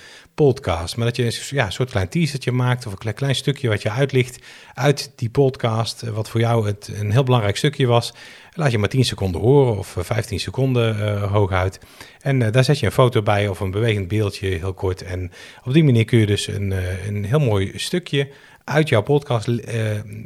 podcast. 0.44 0.98
Maar 0.98 1.06
dat 1.06 1.16
je 1.16 1.48
ja, 1.50 1.66
een 1.66 1.72
soort 1.72 1.90
klein 1.90 2.10
teasertje 2.10 2.52
maakt 2.52 2.86
of 2.86 2.94
een 3.04 3.14
klein, 3.14 3.36
stukje 3.36 3.70
wat 3.70 3.82
je 3.82 3.90
uitlicht 3.90 4.40
uit 4.74 5.12
die 5.16 5.30
podcast. 5.30 6.02
wat 6.02 6.30
voor 6.30 6.40
jou 6.40 6.68
het, 6.68 6.92
een 7.00 7.12
heel 7.12 7.24
belangrijk 7.24 7.58
stukje 7.58 7.88
was. 7.88 8.14
Laat 8.54 8.72
je 8.72 8.78
maar 8.78 8.90
10 8.90 9.06
seconden 9.06 9.42
horen 9.42 9.78
of 9.78 9.96
15 10.00 10.40
seconden 10.40 11.00
uh, 11.00 11.32
hooguit. 11.32 11.80
En 12.20 12.52
daar 12.52 12.64
zet 12.64 12.80
je 12.80 12.86
een 12.86 12.92
foto 12.92 13.22
bij 13.22 13.48
of 13.48 13.60
een 13.60 13.72
bewegend 13.72 14.08
beeldje 14.08 14.48
heel 14.48 14.74
kort. 14.74 15.02
En 15.02 15.32
op 15.64 15.74
die 15.74 15.84
manier 15.84 16.06
kun 16.06 16.20
je 16.20 16.26
dus 16.26 16.48
een, 16.48 16.74
een 17.08 17.26
heel 17.26 17.40
mooi 17.40 17.72
stukje 17.76 18.30
uit 18.64 18.90
jouw 18.90 19.02
podcast 19.02 19.48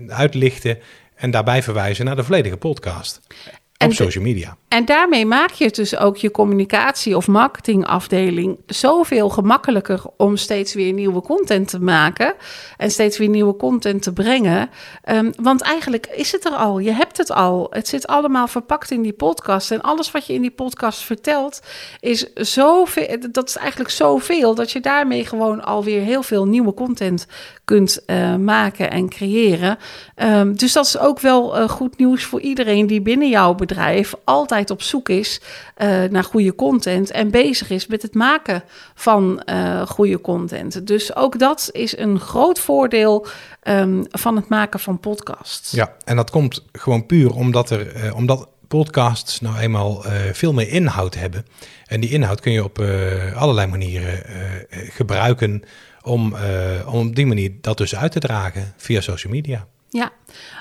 uitlichten 0.08 0.77
en 1.15 1.32
daarbij 1.32 1.63
verwijzen 1.63 2.06
naar 2.06 2.15
de 2.15 2.24
volledige 2.24 2.58
podcast 2.58 3.22
op 3.86 3.94
social 3.94 4.24
media. 4.24 4.58
En 4.68 4.86
daarmee 4.86 5.26
maak 5.26 5.52
je 5.52 5.70
dus 5.72 5.98
ook 5.98 6.18
je 6.18 6.32
communicatie- 6.32 7.16
of 7.16 7.28
marketingafdeling 7.28 8.58
zoveel 8.66 9.30
gemakkelijker 9.30 10.02
om 10.18 10.38
steeds 10.38 10.74
weer 10.74 10.94
nieuwe 10.94 11.22
content 11.22 11.68
te 11.68 11.80
maken 11.80 12.34
en 12.78 12.92
steeds 12.92 13.18
weer 13.18 13.30
nieuwe 13.30 13.56
content 13.56 14.02
te 14.02 14.14
brengen. 14.14 14.70
Um, 15.10 15.34
want 15.42 15.62
eigenlijk 15.62 16.08
is 16.08 16.32
het 16.32 16.46
er 16.46 16.52
al. 16.52 16.80
Je 16.80 16.92
hebt 16.92 17.18
het 17.18 17.32
al. 17.32 17.68
Het 17.70 17.88
zit 17.88 18.08
allemaal 18.08 18.48
verpakt 18.48 18.92
in 18.92 19.02
die 19.02 19.14
podcast. 19.14 19.72
En 19.72 19.82
alles 19.82 20.12
wat 20.12 20.26
je 20.26 20.34
in 20.34 20.42
die 20.42 20.52
podcast 20.52 21.04
vertelt 21.04 21.62
is 22.00 22.34
zoveel. 22.34 23.18
Dat 23.32 23.50
is 23.50 23.58
eigenlijk 23.58 23.90
zoveel 23.90 24.56
dat 24.56 24.72
je 24.72 24.80
daarmee 24.80 25.26
gewoon 25.26 25.64
alweer 25.64 26.02
heel 26.02 26.24
veel 26.24 26.46
nieuwe 26.46 26.74
content 26.74 27.28
kunt 27.66 28.04
uh, 28.08 28.36
maken 28.36 28.92
en 28.92 29.10
creëren. 29.10 29.78
Um, 30.16 30.58
dus 30.58 30.74
dat 30.74 30.86
is 30.86 30.98
ook 30.98 31.20
wel 31.20 31.60
uh, 31.60 31.70
goed 31.70 31.98
nieuws 31.98 32.24
voor 32.24 32.42
iedereen 32.42 32.88
die 32.88 33.02
binnen 33.02 33.30
jouw 33.30 33.54
bedrijf 33.54 33.71
altijd 34.24 34.70
op 34.70 34.82
zoek 34.82 35.10
is 35.10 35.42
uh, 35.78 36.04
naar 36.04 36.24
goede 36.24 36.56
content 36.56 37.12
en 37.12 37.32
bezig 37.32 37.70
is 37.70 37.88
met 37.88 38.01
het 38.01 38.13
maken 38.13 38.63
van 38.96 39.44
goede 39.88 40.22
content. 40.22 40.88
Dus 40.88 41.16
ook 41.16 41.40
dat 41.40 41.70
is 41.72 41.98
een 41.98 42.20
groot 42.20 42.60
voordeel 42.60 43.28
um, 43.63 44.04
van 44.10 44.36
het 44.36 44.50
maken 44.50 44.80
van 44.80 45.00
podcasts. 45.00 45.72
Ja, 45.72 45.96
en 46.06 46.16
dat 46.16 46.30
komt 46.30 46.66
gewoon 46.72 47.06
puur 47.06 47.36
omdat 47.36 47.70
er 47.70 48.13
omdat 48.16 48.48
podcasts 48.68 49.40
nou 49.40 49.58
eenmaal 49.58 50.04
veel 50.32 50.54
meer 50.54 50.70
inhoud 50.70 51.16
hebben. 51.16 51.46
En 51.86 52.00
die 52.00 52.10
inhoud 52.10 52.40
kun 52.40 52.51
je 52.51 52.63
op 52.63 52.80
allerlei 53.36 53.68
manieren 53.68 54.24
gebruiken 54.70 55.63
om, 56.01 56.36
om 56.86 57.08
op 57.08 57.16
die 57.16 57.25
manier 57.25 57.51
dat 57.62 57.78
dus 57.78 57.96
uit 57.96 58.12
te 58.12 58.20
dragen 58.20 58.74
via 58.78 59.01
social 59.01 59.34
media. 59.34 59.68
Ja, 59.93 60.12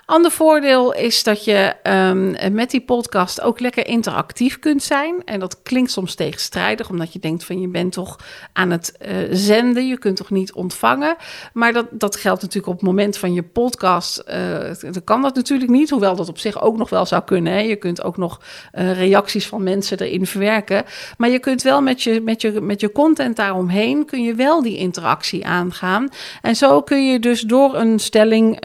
Ander 0.07 0.31
voordeel 0.31 0.95
is 0.95 1.23
dat 1.23 1.45
je 1.45 1.75
um, 1.83 2.55
met 2.55 2.71
die 2.71 2.81
podcast 2.81 3.41
ook 3.41 3.61
lekker 3.61 3.87
interactief 3.87 4.59
kunt 4.59 4.83
zijn. 4.83 5.23
En 5.25 5.41
dat 5.41 5.63
klinkt 5.63 5.91
soms 5.91 6.15
tegenstrijdig, 6.15 6.91
omdat 6.91 7.13
je 7.13 7.19
denkt 7.19 7.45
van 7.45 7.61
je 7.61 7.69
bent 7.69 7.93
toch 7.93 8.19
aan 8.53 8.71
het 8.71 8.99
uh, 9.03 9.17
zenden, 9.31 9.89
je 9.89 9.99
kunt 9.99 10.17
toch 10.17 10.31
niet 10.31 10.53
ontvangen. 10.53 11.17
Maar 11.53 11.73
dat, 11.73 11.87
dat 11.91 12.17
geldt 12.17 12.43
natuurlijk 12.43 12.73
op 12.73 12.79
het 12.79 12.89
moment 12.89 13.17
van 13.17 13.33
je 13.33 13.43
podcast. 13.43 14.25
Uh, 14.29 14.71
kan 15.05 15.23
dat 15.23 15.35
natuurlijk 15.35 15.71
niet, 15.71 15.91
hoewel 15.91 16.17
dat 16.17 16.29
op 16.29 16.39
zich 16.39 16.63
ook 16.63 16.77
nog 16.77 16.91
wel 16.91 17.07
zou 17.07 17.23
kunnen. 17.25 17.67
Je 17.67 17.77
kunt 17.77 18.03
ook 18.03 18.17
nog 18.17 18.41
uh, 18.75 18.93
reacties 18.93 19.47
van 19.47 19.63
mensen 19.63 19.99
erin 19.99 20.27
verwerken. 20.27 20.85
Maar 21.17 21.29
je 21.29 21.39
kunt 21.39 21.63
wel 21.63 21.83
met 21.83 22.03
je, 22.03 22.21
met 22.21 22.41
je, 22.41 22.61
met 22.61 22.81
je 22.81 22.93
content 22.93 23.37
daaromheen, 23.37 24.05
kun 24.05 24.23
je 24.23 24.35
wel 24.35 24.63
die 24.63 24.77
interactie 24.77 25.47
aangaan. 25.47 26.09
En 26.43 26.57
zo 26.57 26.83
kun 26.83 27.07
je 27.07 27.19
dus 27.21 27.41
door 27.41 27.75
een 27.75 27.99
stelling 27.99 28.59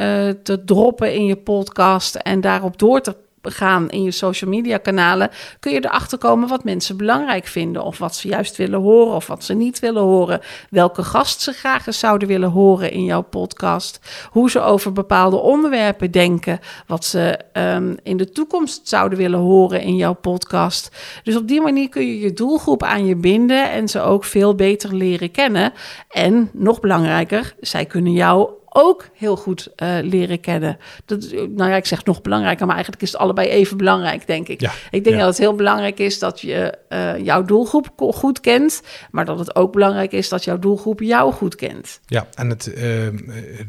te 0.44 0.55
droppen 0.64 1.14
in 1.14 1.26
je 1.26 1.36
podcast 1.36 2.16
en 2.16 2.42
daarop 2.42 2.80
door 2.80 3.02
te 3.02 3.16
gaan 3.52 3.90
in 3.90 4.04
je 4.04 4.12
social 4.12 4.50
media 4.50 4.78
kanalen, 4.78 5.30
kun 5.60 5.72
je 5.72 5.86
erachter 5.86 6.18
komen 6.18 6.50
wat 6.50 6.64
mensen 6.64 6.98
belangrijk 6.98 7.46
vinden. 7.46 7.84
Of 7.84 7.98
wat 7.98 8.16
ze 8.16 8.28
juist 8.28 8.56
willen 8.56 8.82
horen 8.82 9.16
of 9.16 9.28
wat 9.28 9.44
ze 9.44 9.54
niet 9.54 9.80
willen 9.80 10.02
horen. 10.02 10.40
Welke 10.70 11.04
gast 11.04 11.42
ze 11.42 11.52
graag 11.52 11.88
eens 11.88 12.00
zouden 12.00 12.28
willen 12.28 12.50
horen 12.50 12.92
in 12.92 13.04
jouw 13.04 13.22
podcast. 13.22 14.00
Hoe 14.30 14.50
ze 14.50 14.62
over 14.62 14.92
bepaalde 14.92 15.38
onderwerpen 15.38 16.12
denken. 16.12 16.60
Wat 16.88 17.06
ze 17.06 17.40
um, 17.54 17.98
in 18.04 18.18
de 18.18 18.30
toekomst 18.30 18.88
zouden 18.88 19.18
willen 19.18 19.40
horen 19.40 19.82
in 19.82 19.96
jouw 19.96 20.14
podcast. 20.14 20.96
Dus 21.24 21.36
op 21.36 21.48
die 21.48 21.62
manier 21.62 21.90
kun 21.90 22.08
je 22.08 22.20
je 22.20 22.34
doelgroep 22.34 22.84
aan 22.84 23.06
je 23.06 23.16
binden 23.16 23.72
en 23.72 23.88
ze 23.88 24.02
ook 24.02 24.24
veel 24.24 24.56
beter 24.56 24.96
leren 24.96 25.32
kennen. 25.32 25.74
En 26.10 26.50
nog 26.54 26.80
belangrijker, 26.80 27.56
zij 27.60 27.86
kunnen 27.86 28.12
jou 28.12 28.50
ook 28.78 29.10
heel 29.14 29.36
goed 29.36 29.72
uh, 29.78 29.98
leren 30.02 30.40
kennen. 30.40 30.78
Dat, 31.06 31.32
nou 31.32 31.70
ja, 31.70 31.76
ik 31.76 31.86
zeg 31.86 32.06
nog 32.06 32.22
belangrijker, 32.22 32.66
maar 32.66 32.76
eigenlijk 32.76 33.04
is 33.04 33.12
het 33.12 33.22
allebei 33.22 33.48
even 33.48 33.78
belangrijk, 33.78 34.28
denk 34.28 34.48
ik. 34.48 34.62
Ja, 34.62 34.72
ik 34.92 35.04
denk 35.04 35.18
dat 35.18 35.28
het 35.28 35.38
heel 35.38 35.56
belangrijk 35.56 36.00
is 36.00 36.20
dat 36.20 36.42
je 36.42 36.78
uh, 36.90 37.18
jouw 37.26 37.44
doelgroep 37.44 37.90
goed 37.98 38.40
kent, 38.40 38.82
maar 39.12 39.26
dat 39.26 39.40
het 39.40 39.56
ook 39.56 39.72
belangrijk 39.72 40.12
is 40.12 40.30
dat 40.30 40.44
jouw 40.44 40.60
doelgroep 40.60 41.00
jou 41.00 41.34
goed 41.34 41.56
kent. 41.56 42.00
Ja, 42.06 42.28
en 42.34 42.50
het, 42.50 42.74
uh, 42.78 43.08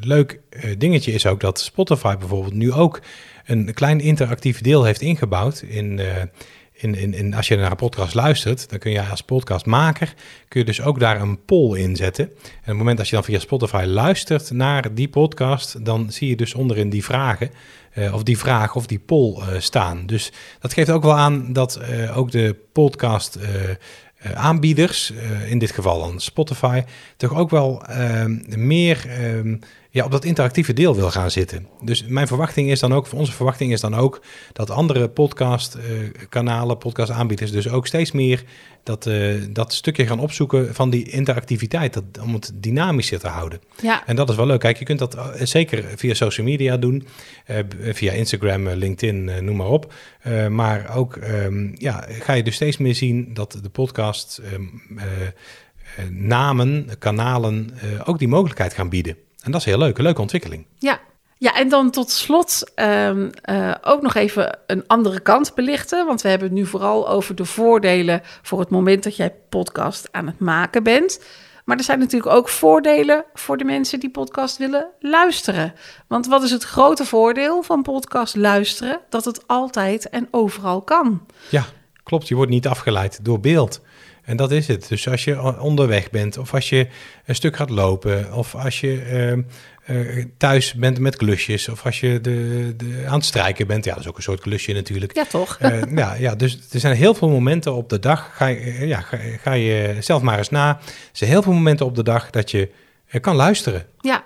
leuk 0.01 0.41
dingetje 0.79 1.13
is 1.13 1.27
ook 1.27 1.41
dat 1.41 1.61
Spotify 1.61 2.17
bijvoorbeeld 2.17 2.55
nu 2.55 2.73
ook 2.73 3.01
een 3.45 3.75
klein 3.75 4.01
interactief 4.01 4.61
deel 4.61 4.85
heeft 4.85 5.01
ingebouwd 5.01 5.61
in 5.61 6.01
in, 6.77 6.95
in, 6.95 7.15
in, 7.15 7.35
als 7.35 7.49
je 7.49 7.57
naar 7.57 7.71
een 7.71 7.77
podcast 7.77 8.15
luistert, 8.15 8.71
dan 8.71 8.79
kun 8.79 8.91
je 8.91 9.03
als 9.03 9.21
podcastmaker 9.21 10.15
kun 10.49 10.61
je 10.61 10.67
dus 10.67 10.83
ook 10.83 11.01
daar 11.01 11.21
een 11.21 11.45
poll 11.45 11.79
in 11.79 11.97
zetten. 11.97 12.25
En 12.25 12.31
op 12.33 12.65
het 12.65 12.77
moment 12.77 12.97
dat 12.97 13.09
je 13.09 13.15
dan 13.15 13.25
via 13.25 13.39
Spotify 13.39 13.85
luistert 13.87 14.51
naar 14.51 14.95
die 14.95 15.09
podcast, 15.09 15.85
dan 15.85 16.13
zie 16.13 16.29
je 16.29 16.37
dus 16.37 16.55
onderin 16.55 16.89
die 16.89 17.05
vragen, 17.05 17.51
uh, 17.95 18.15
of 18.15 18.23
die 18.23 18.39
vraag 18.39 18.75
of 18.75 18.87
die 18.87 18.99
poll 18.99 19.39
uh, 19.39 19.47
staan. 19.59 20.07
Dus 20.07 20.33
dat 20.61 20.73
geeft 20.73 20.91
ook 20.91 21.03
wel 21.03 21.17
aan 21.17 21.53
dat 21.53 21.81
uh, 21.91 22.19
ook 22.19 22.31
de 22.31 22.57
podcast 22.73 23.39
aanbieders, 24.35 25.13
in 25.47 25.59
dit 25.59 25.71
geval 25.71 26.01
dan 26.01 26.21
Spotify, 26.21 26.83
toch 27.17 27.35
ook 27.35 27.51
wel 27.51 27.85
ehm, 27.87 28.39
meer 28.47 29.07
ehm, 29.09 29.57
ja, 29.97 30.05
op 30.05 30.11
dat 30.11 30.25
interactieve 30.25 30.73
deel 30.73 30.95
wil 30.95 31.11
gaan 31.11 31.31
zitten. 31.31 31.67
Dus 31.81 32.05
mijn 32.07 32.27
verwachting 32.27 32.71
is 32.71 32.81
dan 32.81 32.93
ook, 32.93 33.13
onze 33.13 33.33
verwachting 33.33 33.73
is 33.73 33.81
dan 33.81 33.95
ook 33.95 34.23
dat 34.53 34.71
andere 34.71 35.09
podcastkanalen, 35.09 36.75
uh, 36.75 36.81
podcastaanbieders 36.81 37.51
dus 37.51 37.69
ook 37.69 37.87
steeds 37.87 38.13
meer 38.13 38.45
dat, 38.83 39.07
uh, 39.07 39.43
dat 39.51 39.73
stukje 39.73 40.07
gaan 40.07 40.19
opzoeken 40.19 40.75
van 40.75 40.91
die 40.91 41.11
interactiviteit, 41.11 41.95
dat, 41.95 42.05
om 42.23 42.35
het 42.35 42.53
dynamischer 42.55 43.19
te 43.19 43.29
houden. 43.29 43.61
Ja. 43.83 44.07
En 44.07 44.17
dat 44.17 44.31
is 44.31 44.37
wel 44.37 44.47
leuk. 44.47 44.61
Kijk, 44.61 44.79
je 44.79 44.85
kunt 44.85 44.99
dat 44.99 45.17
uh, 45.17 45.27
zeker 45.43 45.85
via 45.97 46.15
social 46.15 46.47
media 46.47 46.77
doen, 46.77 47.07
uh, 47.51 47.59
via 47.93 48.13
Instagram, 48.13 48.69
LinkedIn, 48.69 49.45
noem 49.45 49.57
maar 49.57 49.71
op. 49.71 49.93
maar 50.49 50.97
ook 50.97 51.17
um, 51.17 51.73
ja, 51.75 52.05
ga 52.09 52.33
je 52.33 52.43
dus 52.43 52.55
steeds 52.55 52.77
meer 52.77 52.95
zien 52.95 53.35
dat 53.35 53.59
de 53.63 53.69
podcast 53.69 54.41
um, 54.53 54.83
namen, 56.11 56.89
kanalen 56.99 57.71
ook 58.05 58.19
die 58.19 58.29
mogelijkheid 58.29 58.75
gaan 58.75 58.89
bieden. 58.89 59.17
En 59.47 59.53
dat 59.53 59.61
is 59.61 59.67
heel 59.67 59.79
leuk, 59.79 59.99
een 59.99 60.05
leuke 60.05 60.21
ontwikkeling. 60.21 60.67
Ja, 60.79 61.01
ja, 61.39 61.55
en 61.55 61.69
dan 61.69 61.91
tot 61.91 62.11
slot 62.11 62.73
um, 62.75 63.31
uh, 63.51 63.75
ook 63.83 64.03
nog 64.03 64.15
even 64.15 64.59
een 64.67 64.87
andere 64.87 65.21
kant 65.21 65.55
belichten. 65.55 66.07
Want 66.07 66.23
we 66.23 66.29
hebben 66.29 66.49
het 66.49 66.57
nu 66.57 66.67
vooral 66.67 67.09
over 67.09 67.35
de 67.35 67.45
voordelen 67.45 68.21
voor 68.43 68.61
het 68.61 68.71
moment 68.71 69.03
dat 69.03 69.17
jij 69.17 69.35
podcast 69.49 70.09
aan 70.13 70.27
het 70.27 70.39
maken 70.39 70.83
bent. 70.83 71.21
Maar 71.65 71.77
er 71.77 71.85
zijn 71.85 71.99
natuurlijk 71.99 72.33
ook 72.33 72.49
voordelen 72.49 73.25
voor 73.35 73.57
de 73.57 73.65
mensen 73.65 74.01
die 74.01 74.11
podcast 74.11 74.59
willen 74.59 74.87
luisteren. 75.01 75.75
Want 76.07 76.27
wat 76.27 76.43
is 76.43 76.51
het 76.51 76.65
grote 76.65 77.05
voordeel 77.05 77.63
van 77.63 77.83
podcast 77.83 78.37
luisteren? 78.37 79.01
Dat 79.09 79.25
het 79.25 79.47
altijd 79.47 80.09
en 80.09 80.29
overal 80.31 80.83
kan. 80.83 81.27
Ja, 81.51 81.65
klopt. 82.03 82.29
Je 82.29 82.35
wordt 82.35 82.51
niet 82.51 82.67
afgeleid 82.67 83.25
door 83.25 83.41
beeld. 83.41 83.81
En 84.27 84.37
dat 84.37 84.51
is 84.51 84.67
het. 84.67 84.89
Dus 84.89 85.09
als 85.09 85.25
je 85.25 85.61
onderweg 85.61 86.11
bent, 86.11 86.39
of 86.39 86.55
als 86.55 86.69
je 86.69 86.87
een 87.25 87.35
stuk 87.35 87.57
gaat 87.57 87.71
lopen, 87.71 88.33
of 88.33 88.55
als 88.55 88.81
je 88.81 89.45
uh, 89.89 90.25
thuis 90.37 90.75
bent 90.75 90.99
met 90.99 91.17
klusjes, 91.17 91.69
of 91.69 91.85
als 91.85 92.01
je 92.01 92.21
de, 92.21 92.75
de, 92.77 93.03
aan 93.07 93.15
het 93.15 93.25
strijken 93.25 93.67
bent, 93.67 93.85
ja, 93.85 93.93
dat 93.93 94.01
is 94.01 94.09
ook 94.09 94.17
een 94.17 94.23
soort 94.23 94.41
klusje 94.41 94.73
natuurlijk. 94.73 95.17
Ja, 95.17 95.25
toch? 95.25 95.59
Uh, 95.63 95.83
ja, 95.95 96.15
ja, 96.15 96.35
dus 96.35 96.59
er 96.73 96.81
zijn 96.81 96.97
heel 96.97 97.15
veel 97.15 97.29
momenten 97.29 97.75
op 97.75 97.89
de 97.89 97.99
dag, 97.99 98.31
ga 98.33 98.47
je, 98.47 98.87
ja, 98.87 99.01
ga, 99.01 99.19
ga, 99.43 99.53
je 99.53 99.97
zelf 100.01 100.23
maar 100.23 100.39
eens 100.39 100.51
na. 100.51 100.69
Er 100.69 100.93
zijn 101.13 101.31
heel 101.31 101.43
veel 101.43 101.53
momenten 101.53 101.87
op 101.87 101.95
de 101.95 102.03
dag 102.03 102.31
dat 102.31 102.51
je 102.51 102.71
kan 103.21 103.37
luisteren. 103.37 103.87
Ja, 104.01 104.25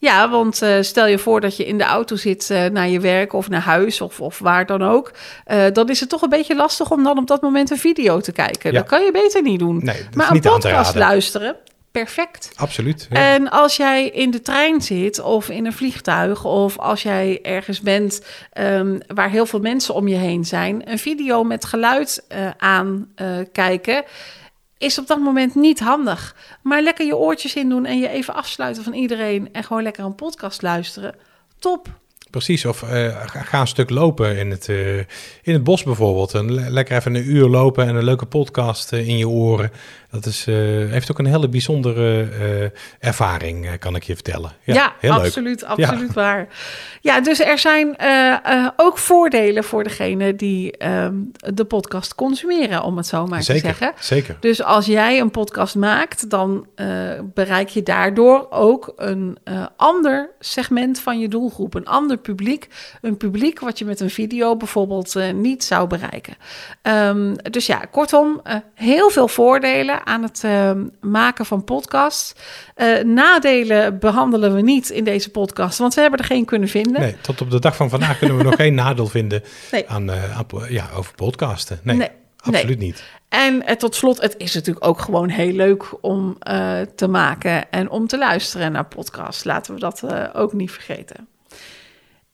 ja, 0.00 0.30
want 0.30 0.62
uh, 0.62 0.76
stel 0.80 1.06
je 1.06 1.18
voor 1.18 1.40
dat 1.40 1.56
je 1.56 1.66
in 1.66 1.78
de 1.78 1.84
auto 1.84 2.16
zit 2.16 2.48
uh, 2.50 2.66
naar 2.66 2.88
je 2.88 3.00
werk 3.00 3.32
of 3.32 3.48
naar 3.48 3.60
huis 3.60 4.00
of, 4.00 4.20
of 4.20 4.38
waar 4.38 4.66
dan 4.66 4.82
ook. 4.82 5.12
Uh, 5.46 5.64
dan 5.72 5.88
is 5.88 6.00
het 6.00 6.08
toch 6.08 6.22
een 6.22 6.28
beetje 6.28 6.56
lastig 6.56 6.90
om 6.90 7.04
dan 7.04 7.18
op 7.18 7.26
dat 7.26 7.42
moment 7.42 7.70
een 7.70 7.78
video 7.78 8.20
te 8.20 8.32
kijken. 8.32 8.72
Ja. 8.72 8.78
Dat 8.78 8.88
kan 8.88 9.04
je 9.04 9.12
beter 9.12 9.42
niet 9.42 9.58
doen. 9.58 9.80
Nee, 9.82 10.06
maar 10.14 10.30
een 10.30 10.40
podcast 10.40 10.94
luisteren, 10.94 11.56
perfect. 11.90 12.50
Absoluut. 12.56 13.06
Ja. 13.10 13.34
En 13.34 13.50
als 13.50 13.76
jij 13.76 14.08
in 14.08 14.30
de 14.30 14.42
trein 14.42 14.80
zit 14.80 15.20
of 15.20 15.48
in 15.48 15.66
een 15.66 15.72
vliegtuig 15.72 16.44
of 16.44 16.78
als 16.78 17.02
jij 17.02 17.38
ergens 17.42 17.80
bent 17.80 18.24
um, 18.58 18.98
waar 19.06 19.30
heel 19.30 19.46
veel 19.46 19.60
mensen 19.60 19.94
om 19.94 20.08
je 20.08 20.16
heen 20.16 20.44
zijn, 20.44 20.90
een 20.90 20.98
video 20.98 21.44
met 21.44 21.64
geluid 21.64 22.24
uh, 22.32 22.50
aankijken. 22.56 23.94
Uh, 23.94 24.00
is 24.80 24.98
op 24.98 25.06
dat 25.06 25.18
moment 25.18 25.54
niet 25.54 25.80
handig. 25.80 26.36
Maar 26.62 26.82
lekker 26.82 27.06
je 27.06 27.16
oortjes 27.16 27.54
in 27.54 27.68
doen 27.68 27.84
en 27.84 27.98
je 27.98 28.08
even 28.08 28.34
afsluiten 28.34 28.84
van 28.84 28.92
iedereen 28.92 29.52
en 29.52 29.64
gewoon 29.64 29.82
lekker 29.82 30.04
een 30.04 30.14
podcast 30.14 30.62
luisteren. 30.62 31.14
Top. 31.58 31.99
Precies, 32.30 32.64
of 32.64 32.82
uh, 32.82 33.16
ga 33.24 33.60
een 33.60 33.66
stuk 33.66 33.90
lopen 33.90 34.36
in 34.36 34.50
het, 34.50 34.68
uh, 34.68 34.96
in 35.42 35.52
het 35.52 35.64
bos 35.64 35.82
bijvoorbeeld. 35.82 36.34
En 36.34 36.54
le 36.54 36.70
lekker 36.70 36.96
even 36.96 37.14
een 37.14 37.30
uur 37.30 37.48
lopen 37.48 37.86
en 37.86 37.94
een 37.94 38.04
leuke 38.04 38.26
podcast 38.26 38.92
uh, 38.92 39.08
in 39.08 39.18
je 39.18 39.28
oren. 39.28 39.70
Dat 40.10 40.26
is, 40.26 40.44
heeft 40.44 41.10
ook 41.10 41.18
een 41.18 41.26
hele 41.26 41.48
bijzondere 41.48 42.72
ervaring, 42.98 43.78
kan 43.78 43.96
ik 43.96 44.02
je 44.02 44.14
vertellen. 44.14 44.52
Ja, 44.62 44.74
ja 44.74 44.94
heel 44.98 45.12
absoluut, 45.12 45.60
leuk. 45.60 45.70
absoluut 45.70 46.08
ja. 46.08 46.14
waar. 46.14 46.48
Ja, 47.00 47.20
dus 47.20 47.40
er 47.40 47.58
zijn 47.58 47.96
ook 48.76 48.98
voordelen 48.98 49.64
voor 49.64 49.84
degene 49.84 50.36
die 50.36 50.86
um, 50.86 51.30
de 51.54 51.64
podcast 51.64 52.14
consumeren, 52.14 52.82
om 52.82 52.96
het 52.96 53.06
zo 53.06 53.26
maar 53.26 53.42
zeker, 53.42 53.62
te 53.62 53.68
zeggen. 53.68 53.92
Zeker. 53.98 54.36
Dus 54.40 54.62
als 54.62 54.86
jij 54.86 55.20
een 55.20 55.30
podcast 55.30 55.74
maakt, 55.74 56.30
dan 56.30 56.66
bereik 57.34 57.68
je 57.68 57.82
daardoor 57.82 58.46
ook 58.50 58.92
een 58.96 59.38
ander 59.76 60.30
segment 60.38 61.00
van 61.00 61.18
je 61.18 61.28
doelgroep, 61.28 61.74
een 61.74 61.86
ander 61.86 62.18
publiek. 62.20 62.68
Een 63.00 63.16
publiek 63.16 63.60
wat 63.60 63.78
je 63.78 63.84
met 63.84 64.00
een 64.00 64.10
video 64.10 64.56
bijvoorbeeld 64.56 65.16
uh, 65.16 65.32
niet 65.32 65.64
zou 65.64 65.86
bereiken. 65.86 66.36
Um, 66.82 67.36
dus 67.50 67.66
ja, 67.66 67.78
kortom, 67.78 68.40
uh, 68.46 68.54
heel 68.74 69.10
veel 69.10 69.28
voordelen 69.28 70.06
aan 70.06 70.22
het 70.22 70.42
uh, 70.44 70.72
maken 71.00 71.46
van 71.46 71.64
podcasts. 71.64 72.34
Eh, 72.74 73.04
nadelen 73.04 73.98
behandelen 73.98 74.54
we 74.54 74.60
niet 74.60 74.90
in 74.90 75.04
deze 75.04 75.30
podcast, 75.30 75.78
want 75.78 75.94
we 75.94 76.00
hebben 76.00 76.18
er 76.18 76.24
geen 76.24 76.44
kunnen 76.44 76.68
vinden. 76.68 77.00
Nee, 77.00 77.16
tot 77.20 77.40
op 77.40 77.50
de 77.50 77.60
dag 77.60 77.76
van 77.76 77.90
vandaag 77.90 78.18
kunnen 78.18 78.36
we 78.36 78.42
nog 78.42 78.56
geen 78.64 78.74
nadeel 78.74 79.06
vinden 79.06 79.42
nee. 79.70 79.88
aan, 79.88 80.10
aan, 80.10 80.46
ja, 80.68 80.88
over 80.96 81.14
podcasten. 81.14 81.80
nee. 81.82 81.96
nee. 81.96 82.10
Absoluut 82.42 82.78
nee. 82.78 82.86
niet. 82.86 83.04
En 83.28 83.78
tot 83.78 83.94
slot, 83.94 84.20
het 84.20 84.34
is 84.38 84.54
natuurlijk 84.54 84.86
ook 84.86 85.00
gewoon 85.00 85.28
heel 85.28 85.52
leuk 85.52 85.84
om 86.00 86.36
uh, 86.48 86.80
te 86.80 87.08
maken 87.08 87.70
en 87.70 87.90
om 87.90 88.06
te 88.06 88.18
luisteren 88.18 88.72
naar 88.72 88.84
podcasts. 88.84 89.44
Laten 89.44 89.74
we 89.74 89.80
dat 89.80 90.02
uh, 90.04 90.24
ook 90.32 90.52
niet 90.52 90.70
vergeten. 90.70 91.28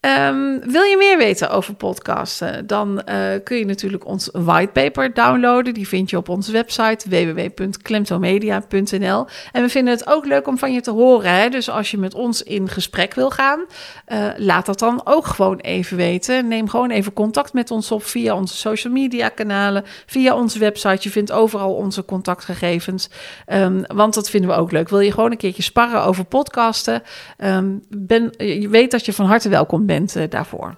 Um, 0.06 0.60
wil 0.60 0.82
je 0.82 0.96
meer 0.96 1.18
weten 1.18 1.50
over 1.50 1.75
podcasten? 1.75 2.66
Dan 2.66 3.02
uh, 3.08 3.26
kun 3.44 3.56
je 3.56 3.64
natuurlijk 3.64 4.06
ons 4.06 4.28
whitepaper 4.32 5.14
downloaden. 5.14 5.75
Die 5.75 5.88
vind 5.88 6.10
je 6.10 6.16
op 6.16 6.28
onze 6.28 6.52
website 6.52 7.08
www.klemtomedia.nl. 7.08 9.26
En 9.52 9.62
we 9.62 9.68
vinden 9.68 9.94
het 9.94 10.06
ook 10.06 10.26
leuk 10.26 10.46
om 10.46 10.58
van 10.58 10.72
je 10.72 10.80
te 10.80 10.90
horen. 10.90 11.30
Hè? 11.30 11.48
Dus 11.48 11.70
als 11.70 11.90
je 11.90 11.98
met 11.98 12.14
ons 12.14 12.42
in 12.42 12.68
gesprek 12.68 13.14
wil 13.14 13.30
gaan, 13.30 13.64
uh, 14.08 14.28
laat 14.36 14.66
dat 14.66 14.78
dan 14.78 15.00
ook 15.04 15.26
gewoon 15.26 15.58
even 15.58 15.96
weten. 15.96 16.48
Neem 16.48 16.68
gewoon 16.68 16.90
even 16.90 17.12
contact 17.12 17.52
met 17.52 17.70
ons 17.70 17.90
op 17.90 18.04
via 18.04 18.34
onze 18.34 18.56
social 18.56 18.92
media 18.92 19.28
kanalen, 19.28 19.84
via 20.06 20.36
onze 20.36 20.58
website. 20.58 20.98
Je 21.00 21.10
vindt 21.10 21.32
overal 21.32 21.75
onze 21.75 22.04
contactgegevens. 22.04 23.10
Um, 23.52 23.84
want 23.86 24.14
dat 24.14 24.30
vinden 24.30 24.50
we 24.50 24.56
ook 24.56 24.72
leuk. 24.72 24.88
Wil 24.88 25.00
je 25.00 25.12
gewoon 25.12 25.30
een 25.30 25.36
keertje 25.36 25.62
sparren 25.62 26.02
over 26.02 26.25
podcasten? 26.25 27.02
Um, 27.38 27.82
ben, 27.88 28.32
je 28.36 28.68
weet 28.68 28.90
dat 28.90 29.04
je 29.04 29.12
van 29.12 29.26
harte 29.26 29.48
welkom 29.48 29.86
bent 29.86 29.94
uh, 29.96 30.30
daarvoor. 30.30 30.74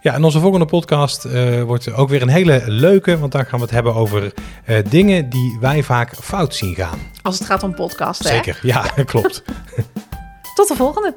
Ja, 0.00 0.14
en 0.14 0.24
onze 0.24 0.40
volgende 0.40 0.66
podcast 0.66 1.24
uh, 1.24 1.62
wordt 1.62 1.92
ook 1.92 2.08
weer 2.08 2.22
een 2.22 2.28
hele 2.28 2.62
leuke, 2.66 3.18
want 3.18 3.32
dan 3.32 3.44
gaan 3.44 3.58
we 3.58 3.64
het 3.64 3.74
hebben 3.74 3.94
over 3.94 4.32
uh, 4.66 4.78
dingen 4.88 5.30
die 5.30 5.56
wij 5.60 5.82
vaak 5.82 6.16
fout 6.16 6.54
zien 6.54 6.74
gaan. 6.74 6.98
Als 7.22 7.38
het 7.38 7.46
gaat 7.48 7.62
om 7.62 7.74
podcasten. 7.74 8.26
Zeker, 8.26 8.58
ja, 8.62 8.84
ja. 8.96 9.02
klopt. 9.12 9.42
Tot 10.54 10.68
de 10.68 10.74
volgende. 10.74 11.14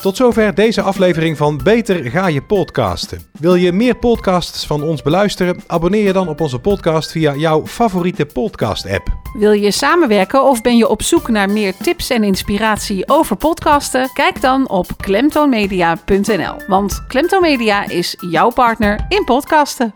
Tot 0.00 0.16
zover 0.16 0.54
deze 0.54 0.82
aflevering 0.82 1.36
van 1.36 1.60
Beter 1.62 2.10
ga 2.10 2.26
je 2.26 2.42
podcasten. 2.42 3.20
Wil 3.38 3.54
je 3.54 3.72
meer 3.72 3.94
podcasts 3.94 4.66
van 4.66 4.82
ons 4.82 5.02
beluisteren? 5.02 5.62
Abonneer 5.66 6.04
je 6.04 6.12
dan 6.12 6.28
op 6.28 6.40
onze 6.40 6.58
podcast 6.58 7.10
via 7.10 7.34
jouw 7.34 7.66
favoriete 7.66 8.26
podcast-app. 8.26 9.08
Wil 9.38 9.52
je 9.52 9.70
samenwerken 9.70 10.42
of 10.42 10.62
ben 10.62 10.76
je 10.76 10.88
op 10.88 11.02
zoek 11.02 11.28
naar 11.28 11.50
meer 11.50 11.74
tips 11.76 12.10
en 12.10 12.24
inspiratie 12.24 13.08
over 13.08 13.36
podcasten? 13.36 14.10
Kijk 14.12 14.40
dan 14.40 14.68
op 14.68 14.86
klemtoonmedia.nl. 14.96 16.54
Want 16.66 17.04
Klemtoon 17.08 17.42
Media 17.42 17.88
is 17.88 18.16
jouw 18.30 18.50
partner 18.50 19.04
in 19.08 19.24
podcasten. 19.24 19.94